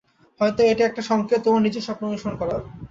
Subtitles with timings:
[0.41, 2.61] হয়তো এটা একটা সংকেত তোমার নিজের স্বপ্ন অনুসরণ করার।